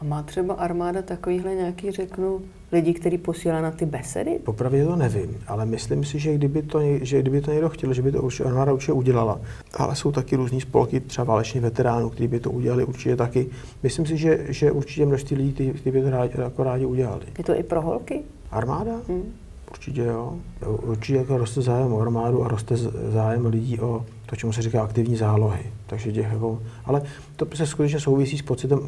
A 0.00 0.04
má 0.04 0.22
třeba 0.22 0.54
armáda 0.54 1.02
takovýhle 1.02 1.54
nějaký, 1.54 1.90
řeknu, 1.90 2.40
lidi, 2.72 2.94
který 2.94 3.18
posílá 3.18 3.60
na 3.60 3.70
ty 3.70 3.86
besedy? 3.86 4.38
Popravdě 4.44 4.84
to 4.84 4.96
nevím, 4.96 5.36
ale 5.46 5.66
myslím 5.66 6.04
si, 6.04 6.18
že 6.18 6.34
kdyby 6.34 6.62
to, 6.62 6.80
že 7.00 7.20
kdyby 7.20 7.40
to 7.40 7.50
někdo 7.50 7.68
chtěl, 7.68 7.94
že 7.94 8.02
by 8.02 8.12
to 8.12 8.22
určitě, 8.22 8.44
armáda 8.44 8.72
určitě 8.72 8.92
udělala. 8.92 9.40
Ale 9.74 9.96
jsou 9.96 10.12
taky 10.12 10.36
různý 10.36 10.60
spolky, 10.60 11.00
třeba 11.00 11.24
váleční 11.24 11.60
veteránů, 11.60 12.10
kteří 12.10 12.28
by 12.28 12.40
to 12.40 12.50
udělali 12.50 12.84
určitě 12.84 13.16
taky. 13.16 13.46
Myslím 13.82 14.06
si, 14.06 14.16
že, 14.16 14.46
že 14.48 14.72
určitě 14.72 15.06
množství 15.06 15.36
lidí, 15.36 15.52
kteří 15.52 15.90
by 15.90 16.02
to 16.02 16.10
rádi, 16.10 16.40
jako 16.40 16.64
rádi 16.64 16.86
udělali. 16.86 17.22
Je 17.38 17.44
to 17.44 17.58
i 17.58 17.62
pro 17.62 17.80
holky? 17.80 18.22
Armáda? 18.54 18.92
Hmm. 19.08 19.32
Určitě 19.70 20.00
jo. 20.00 20.34
Určitě 20.66 21.18
jako 21.18 21.38
roste 21.38 21.62
zájem 21.62 21.92
o 21.92 22.00
armádu 22.00 22.44
a 22.44 22.48
roste 22.48 22.76
zájem 23.12 23.46
lidí 23.46 23.80
o 23.80 24.04
to, 24.26 24.36
čemu 24.36 24.52
se 24.52 24.62
říká 24.62 24.82
aktivní 24.82 25.16
zálohy. 25.16 25.60
Takže 25.86 26.12
těch 26.12 26.32
jako, 26.32 26.62
ale 26.84 27.02
to 27.36 27.46
se 27.54 27.66
skutečně 27.66 28.00
souvisí 28.00 28.38
s 28.38 28.42
pocitem, 28.42 28.80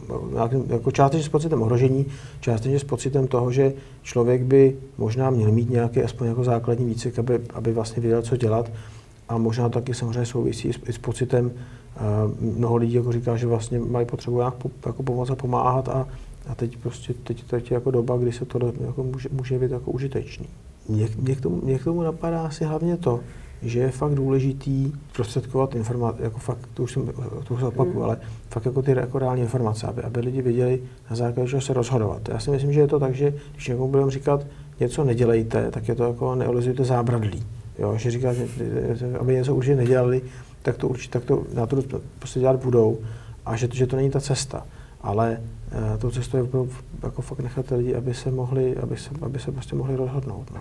jako 0.69 0.91
částečně 0.91 1.25
s 1.25 1.29
pocitem 1.29 1.63
ohrožení, 1.63 2.07
částečně 2.41 2.79
s 2.79 2.85
pocitem 2.85 3.27
toho, 3.27 3.53
že 3.53 3.73
člověk 4.03 4.43
by 4.43 4.77
možná 4.99 5.31
měl 5.31 5.53
mít 5.53 5.71
nějaký 5.71 6.03
aspoň 6.03 6.29
jako 6.29 6.45
základní 6.45 6.87
výcvik, 6.87 7.19
aby, 7.19 7.41
aby 7.55 7.73
vlastně 7.73 8.01
věděl, 8.01 8.23
co 8.23 8.37
dělat. 8.37 8.71
A 9.29 9.39
možná 9.39 9.69
to 9.69 9.79
taky 9.79 9.95
samozřejmě 9.95 10.27
souvisí 10.27 10.69
i 10.89 10.93
s 10.93 10.99
pocitem, 10.99 11.47
uh, 11.47 12.57
mnoho 12.59 12.77
lidí 12.77 12.95
jako 12.95 13.13
říká, 13.13 13.37
že 13.37 13.47
vlastně 13.47 13.79
mají 13.79 14.07
potřebu 14.07 14.37
nějak 14.37 14.55
po, 14.55 14.71
jako 14.87 15.03
pomoct 15.03 15.31
a 15.31 15.35
pomáhat 15.35 15.89
a, 15.89 16.09
a 16.47 16.55
teď 16.55 16.77
prostě 16.77 17.15
teď, 17.15 17.45
teď 17.45 17.71
je 17.71 17.75
jako 17.75 17.91
doba, 17.91 18.17
kdy 18.17 18.33
se 18.33 18.45
to 18.45 18.73
jako 18.87 19.03
může, 19.03 19.29
může 19.33 19.59
být 19.59 19.71
jako 19.71 19.91
užitečný. 19.91 20.47
Mě, 20.89 21.09
mě, 21.19 21.35
k 21.35 21.41
tomu, 21.41 21.61
mě 21.65 21.79
k 21.79 21.85
tomu 21.85 22.03
napadá 22.03 22.43
asi 22.43 22.65
hlavně 22.65 22.97
to, 22.97 23.21
že 23.63 23.81
je 23.81 23.91
fakt 23.91 24.15
důležitý 24.15 24.93
prostředkovat 25.13 25.75
informace, 25.75 26.23
jako 26.23 26.39
fakt, 26.39 26.69
to 26.75 26.83
už 26.83 26.93
jsem, 26.93 27.13
to 27.49 27.55
už 27.55 27.63
opakuju, 27.63 27.97
mm. 27.97 28.03
ale 28.03 28.19
fakt 28.51 28.65
jako 28.65 28.83
ty 28.83 28.91
jako 28.91 29.19
reální 29.19 29.43
informace, 29.43 29.87
aby, 29.87 30.03
aby 30.03 30.21
lidi 30.21 30.43
věděli, 30.43 30.83
na 31.11 31.17
základě 31.17 31.49
čeho 31.49 31.61
se 31.61 31.73
rozhodovat. 31.73 32.29
Já 32.29 32.39
si 32.39 32.51
myslím, 32.51 32.73
že 32.73 32.81
je 32.81 32.87
to 32.87 33.01
tak, 33.01 33.15
že 33.15 33.35
když 33.53 33.69
někomu 33.69 33.91
budeme 33.91 34.11
říkat, 34.11 34.47
něco 34.81 35.05
nedělejte, 35.05 35.71
tak 35.71 35.89
je 35.89 35.95
to 35.95 36.05
jako 36.05 36.35
neolizujte 36.35 36.85
zábradlí. 36.85 37.45
Jo, 37.79 37.97
že 37.97 38.11
říká, 38.11 38.33
že, 38.33 38.47
aby 39.21 39.35
něco 39.35 39.55
určitě 39.55 39.77
nedělali, 39.77 40.23
tak 40.63 40.77
to 40.77 40.89
určitě 40.89 41.13
tak 41.13 41.25
to 41.25 41.45
na 41.55 41.67
to 41.67 41.77
prostě 42.19 42.41
dělat 42.41 42.65
budou 42.65 42.99
a 43.47 43.57
že, 43.57 43.69
že 43.73 43.87
to 43.87 43.97
není 43.97 44.11
ta 44.11 44.21
cesta. 44.21 44.67
Ale 45.01 45.41
uh, 45.73 45.99
tou 45.99 46.11
cestou 46.11 46.37
je 46.37 46.47
jako 47.03 47.23
fakt 47.23 47.39
nechat 47.39 47.71
lidi, 47.71 47.95
aby 47.95 48.15
se 48.15 48.31
mohli, 48.31 48.77
aby 48.77 48.97
se, 48.97 49.11
aby 49.23 49.39
se 49.39 49.53
prostě 49.53 49.77
mohli 49.77 49.97
rozhodnout. 49.97 50.51
No. 50.55 50.61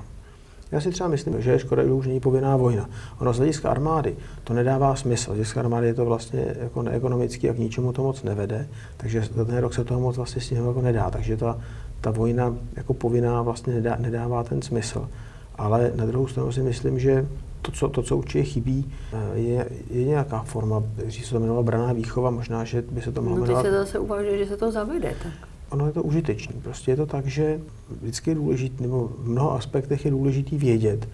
Já 0.71 0.81
si 0.81 0.91
třeba 0.91 1.09
myslím, 1.09 1.41
že 1.41 1.51
je 1.51 1.59
škoda, 1.59 1.83
že 1.83 1.91
už 1.91 2.07
není 2.07 2.19
povinná 2.19 2.57
vojna. 2.57 2.89
Ono 3.19 3.33
z 3.33 3.37
hlediska 3.37 3.69
armády 3.69 4.15
to 4.43 4.53
nedává 4.53 4.95
smysl. 4.95 5.23
Z 5.23 5.27
hlediska 5.27 5.59
armády 5.59 5.87
je 5.87 5.93
to 5.93 6.05
vlastně 6.05 6.55
jako 6.59 6.81
neekonomický 6.81 7.49
a 7.49 7.53
k 7.53 7.57
ničemu 7.57 7.93
to 7.93 8.03
moc 8.03 8.23
nevede, 8.23 8.67
takže 8.97 9.21
za 9.35 9.45
ten 9.45 9.57
rok 9.57 9.73
se 9.73 9.83
toho 9.83 9.99
moc 9.99 10.17
vlastně 10.17 10.41
s 10.41 10.51
jako 10.51 10.81
nedá. 10.81 11.09
Takže 11.09 11.37
ta, 11.37 11.57
ta 12.01 12.11
vojna 12.11 12.55
jako 12.75 12.93
povinná 12.93 13.41
vlastně 13.41 13.73
nedá, 13.73 13.95
nedává 13.99 14.43
ten 14.43 14.61
smysl. 14.61 15.09
Ale 15.55 15.91
na 15.95 16.05
druhou 16.05 16.27
stranu 16.27 16.51
si 16.51 16.61
myslím, 16.61 16.99
že 16.99 17.27
to, 17.65 17.71
co, 17.71 17.89
to, 17.89 18.03
co 18.03 18.17
určitě 18.17 18.43
chybí, 18.43 18.91
eh, 19.13 19.39
je, 19.39 19.69
je 19.89 20.05
nějaká 20.05 20.43
forma, 20.43 20.83
když 20.95 21.25
se 21.25 21.31
to 21.31 21.37
jmenovalo 21.37 21.63
braná 21.63 21.93
výchova, 21.93 22.29
možná, 22.29 22.63
že 22.63 22.83
by 22.91 23.01
se 23.01 23.11
to 23.11 23.21
mohlo 23.21 23.37
no, 23.37 23.45
jmenovat... 23.45 23.63
No 23.63 23.71
se 23.71 23.77
zase 23.77 23.99
uvažuje, 23.99 24.37
že 24.37 24.45
se 24.45 24.57
to 24.57 24.71
zavede, 24.71 25.15
tak 25.23 25.33
ono 25.69 25.87
je 25.87 25.93
to 25.93 26.03
užitečné. 26.03 26.55
Prostě 26.63 26.91
je 26.91 26.95
to 26.95 27.05
tak, 27.05 27.27
že 27.27 27.59
vždycky 28.01 28.31
je 28.31 28.35
důležité, 28.35 28.83
nebo 28.83 29.11
v 29.17 29.29
mnoha 29.29 29.57
aspektech 29.57 30.05
je 30.05 30.11
důležité 30.11 30.57
vědět, 30.57 31.07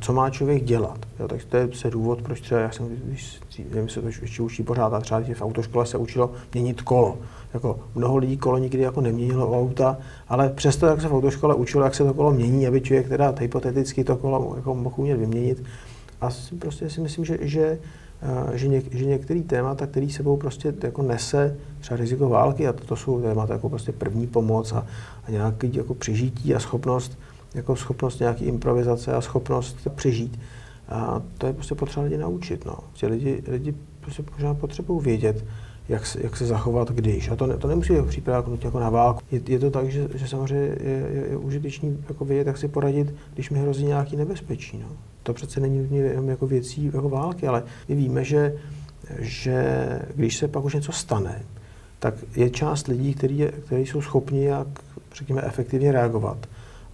co 0.00 0.12
má 0.12 0.30
člověk 0.30 0.64
dělat. 0.64 0.98
Jo, 1.20 1.28
tak 1.28 1.44
to 1.44 1.56
je 1.56 1.68
se 1.72 1.90
důvod, 1.90 2.22
proč 2.22 2.40
třeba, 2.40 2.60
já 2.60 2.70
jsem, 2.70 2.88
když, 3.04 3.40
nevím, 3.70 3.88
se 3.88 4.00
to 4.00 4.06
ještě 4.06 4.42
učí 4.42 4.62
pořád, 4.62 4.94
a 4.94 5.00
třeba 5.00 5.20
v 5.34 5.42
autoškole 5.42 5.86
se 5.86 5.98
učilo 5.98 6.32
měnit 6.54 6.82
kolo. 6.82 7.18
Jako 7.54 7.78
mnoho 7.94 8.16
lidí 8.16 8.36
kolo 8.36 8.58
nikdy 8.58 8.82
jako 8.82 9.00
neměnilo 9.00 9.58
auta, 9.58 9.98
ale 10.28 10.48
přesto, 10.48 10.86
jak 10.86 11.00
se 11.00 11.08
v 11.08 11.14
autoškole 11.14 11.54
učilo, 11.54 11.84
jak 11.84 11.94
se 11.94 12.04
to 12.04 12.14
kolo 12.14 12.32
mění, 12.32 12.66
aby 12.66 12.80
člověk 12.80 13.08
teda 13.08 13.34
hypoteticky 13.40 14.04
to 14.04 14.16
kolo 14.16 14.52
jako 14.56 14.74
mohl 14.74 14.94
umět 14.98 15.16
vyměnit. 15.16 15.62
A 16.20 16.28
prostě 16.58 16.90
si 16.90 17.00
myslím, 17.00 17.24
že, 17.24 17.38
že 17.40 17.78
že, 18.54 18.68
něk, 18.68 18.94
že 18.94 19.04
některý 19.04 19.42
témata, 19.42 19.86
který 19.86 20.10
sebou 20.10 20.36
prostě 20.36 20.74
jako 20.82 21.02
nese 21.02 21.56
třeba 21.80 21.98
riziko 21.98 22.28
války, 22.28 22.68
a 22.68 22.72
to, 22.72 22.84
to 22.84 22.96
jsou 22.96 23.20
témata 23.20 23.52
jako 23.52 23.68
prostě 23.68 23.92
první 23.92 24.26
pomoc 24.26 24.72
a, 24.72 24.86
a 25.24 25.30
nějaký 25.30 25.76
jako 25.76 25.94
přežití 25.94 26.54
a 26.54 26.60
schopnost, 26.60 27.18
jako 27.54 27.76
schopnost 27.76 28.20
nějaký 28.20 28.44
improvizace 28.44 29.12
a 29.12 29.20
schopnost 29.20 29.88
přežít. 29.94 30.38
A 30.88 31.22
to 31.38 31.46
je 31.46 31.52
prostě 31.52 31.74
potřeba 31.74 32.04
lidi 32.04 32.18
naučit. 32.18 32.64
No. 32.64 32.78
Ti 32.92 33.06
lidi, 33.06 33.42
lidi 33.48 33.74
prostě 34.00 34.24
potřebují 34.60 35.04
vědět, 35.04 35.44
jak 35.90 36.06
se, 36.06 36.18
jak 36.22 36.36
se 36.36 36.46
zachovat 36.46 36.90
když. 36.90 37.28
A 37.28 37.36
to, 37.36 37.46
ne, 37.46 37.56
to 37.56 37.68
nemusí 37.68 37.92
být 37.92 38.06
příprava 38.06 38.48
nutně 38.48 38.66
jako 38.66 38.80
na 38.80 38.90
válku. 38.90 39.20
Je, 39.32 39.40
je 39.46 39.58
to 39.58 39.70
tak, 39.70 39.90
že, 39.90 40.08
že 40.14 40.28
samozřejmě 40.28 40.76
je, 40.80 41.08
je, 41.12 41.26
je 41.30 41.36
užitečný 41.36 41.98
jako 42.08 42.24
vědět, 42.24 42.46
jak 42.46 42.58
si 42.58 42.68
poradit, 42.68 43.14
když 43.34 43.50
mi 43.50 43.58
hrozí 43.58 43.84
nějaký 43.84 44.16
nebezpečí. 44.16 44.78
No. 44.78 44.86
To 45.22 45.32
přece 45.32 45.60
není 45.60 45.78
nutně 45.78 46.00
jenom 46.00 46.28
jako 46.28 46.46
věcí 46.46 46.90
jako 46.94 47.08
války, 47.08 47.46
ale 47.46 47.62
my 47.88 47.94
víme, 47.94 48.24
že, 48.24 48.54
že 49.18 49.86
když 50.14 50.36
se 50.36 50.48
pak 50.48 50.64
už 50.64 50.74
něco 50.74 50.92
stane, 50.92 51.42
tak 51.98 52.14
je 52.36 52.50
část 52.50 52.88
lidí, 52.88 53.14
kteří 53.14 53.86
jsou 53.86 54.02
schopni 54.02 54.44
jak, 54.44 54.68
řekněme, 55.14 55.42
efektivně 55.42 55.92
reagovat. 55.92 56.46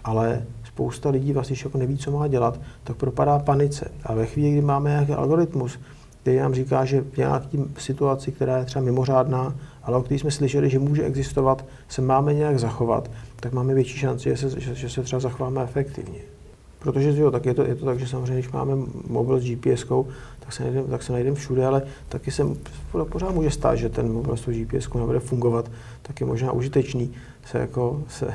Ale 0.05 0.43
spousta 0.65 1.11
lidí 1.11 1.33
vlastně, 1.33 1.53
když 1.53 1.65
jako 1.65 1.79
neví, 1.79 1.99
co 1.99 2.11
má 2.11 2.29
dělat, 2.29 2.61
tak 2.85 2.97
propadá 2.97 3.39
panice. 3.39 3.91
A 4.05 4.15
ve 4.15 4.27
chvíli, 4.27 4.53
kdy 4.53 4.61
máme 4.61 4.91
nějaký 4.91 5.13
algoritmus, 5.13 5.79
který 6.27 6.39
nám 6.39 6.55
říká, 6.55 6.85
že 6.85 7.01
v 7.01 7.17
nějaké 7.17 7.59
situaci, 7.79 8.33
která 8.33 8.59
je 8.59 8.65
třeba 8.65 8.85
mimořádná, 8.85 9.55
ale 9.83 9.97
o 9.97 10.03
které 10.03 10.19
jsme 10.19 10.31
slyšeli, 10.31 10.71
že 10.71 10.79
může 10.79 11.05
existovat, 11.05 11.65
se 11.89 12.03
máme 12.03 12.35
nějak 12.35 12.59
zachovat, 12.59 13.11
tak 13.41 13.53
máme 13.53 13.75
větší 13.75 13.99
šanci, 13.99 14.29
že 14.29 14.37
se, 14.37 14.61
že, 14.61 14.75
že 14.75 14.89
se 14.89 15.03
třeba 15.03 15.21
zachováme 15.21 15.63
efektivně. 15.63 16.19
Protože 16.79 17.21
jo, 17.21 17.31
tak 17.31 17.47
je 17.47 17.55
to, 17.55 17.63
je 17.63 17.75
to 17.75 17.85
tak, 17.85 17.99
že 17.99 18.07
samozřejmě, 18.07 18.35
když 18.35 18.53
máme 18.53 18.73
mobil 19.09 19.41
s 19.41 19.45
GPS, 19.45 19.85
tak 20.41 20.53
se 20.53 20.63
najdeme, 20.63 20.89
tak 20.89 21.03
se 21.03 21.13
najdeme 21.13 21.37
všude, 21.37 21.67
ale 21.67 21.83
taky 22.09 22.31
se 22.31 22.43
pořád 23.11 23.31
může 23.31 23.51
stát, 23.51 23.75
že 23.75 23.89
ten 23.89 24.13
mobil 24.13 24.37
s 24.37 24.47
GPS 24.47 24.93
nebude 24.95 25.21
fungovat, 25.21 25.71
tak 26.03 26.21
je 26.21 26.27
možná 26.27 26.53
užitečný 26.53 27.13
se, 27.51 27.59
jako, 27.59 28.03
se, 28.09 28.35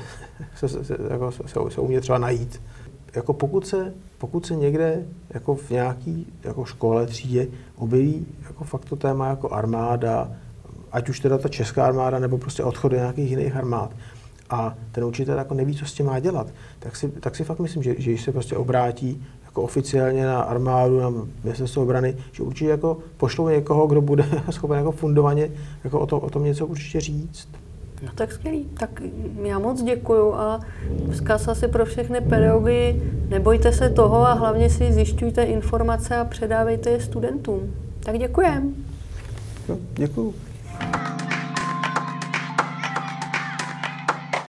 se, 0.56 0.70
se, 0.70 0.98
jako, 1.10 1.32
se, 1.32 1.44
se 1.70 1.82
umět 1.82 2.02
třeba 2.02 2.18
najít. 2.18 2.62
Jako 3.16 3.34
pokud 3.34 3.68
se, 3.68 3.94
pokud 4.22 4.46
se 4.46 4.56
někde 4.56 5.06
jako 5.30 5.56
v 5.56 5.70
nějaký 5.70 6.28
jako 6.44 6.66
škole, 6.66 7.06
třídě 7.06 7.48
objeví 7.76 8.26
jako 8.44 8.64
fakt 8.64 8.86
to 8.86 8.96
téma 8.96 9.28
jako 9.28 9.54
armáda, 9.54 10.32
ať 10.92 11.10
už 11.10 11.20
teda 11.20 11.38
ta 11.38 11.50
česká 11.50 11.86
armáda, 11.86 12.20
nebo 12.20 12.38
prostě 12.38 12.64
odchod 12.64 12.92
do 12.92 12.98
nějakých 12.98 13.30
jiných 13.30 13.56
armád, 13.56 13.92
a 14.50 14.76
ten 14.92 15.04
učitel 15.04 15.38
jako 15.38 15.54
neví, 15.54 15.76
co 15.76 15.86
s 15.86 15.94
tím 15.94 16.06
má 16.06 16.20
dělat, 16.20 16.48
tak 16.80 16.96
si, 16.96 17.08
tak 17.08 17.36
si 17.36 17.44
fakt 17.44 17.60
myslím, 17.60 17.84
že, 17.84 17.96
že 17.98 18.12
když 18.12 18.24
se 18.24 18.32
prostě 18.32 18.56
obrátí 18.56 19.26
jako 19.46 19.62
oficiálně 19.62 20.26
na 20.26 20.42
armádu, 20.42 21.00
na 21.00 21.14
ministerstvo 21.44 21.84
obrany, 21.84 22.18
že 22.32 22.44
určitě 22.44 22.70
jako 22.70 22.98
pošlou 23.18 23.50
někoho, 23.50 23.88
kdo 23.88 24.02
bude 24.02 24.26
schopen 24.50 24.78
jako 24.78 24.92
fundovaně 24.92 25.50
jako 25.84 26.00
o, 26.00 26.06
to, 26.06 26.20
o 26.20 26.30
tom 26.30 26.44
něco 26.44 26.68
určitě 26.68 27.02
říct. 27.02 27.50
No 28.02 28.10
tak 28.16 28.32
skvělý. 28.32 28.70
Tak 28.80 29.02
já 29.44 29.60
moc 29.60 29.84
děkuju 29.84 30.34
a 30.34 30.60
vzkaz 31.12 31.48
asi 31.48 31.68
pro 31.68 31.86
všechny 31.86 32.22
pedagogy, 32.22 33.02
nebojte 33.30 33.72
se 33.72 33.90
toho 33.90 34.18
a 34.28 34.34
hlavně 34.34 34.70
si 34.70 34.94
zjišťujte 34.94 35.44
informace 35.44 36.16
a 36.16 36.26
předávejte 36.26 36.90
je 36.90 37.02
studentům. 37.02 37.74
Tak 38.00 38.18
děkujem. 38.18 38.76
No, 39.70 39.78
děkuju. 39.94 40.34